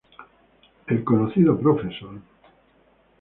El 0.87 1.03
conocido 1.03 1.55
Prof. 1.59 1.81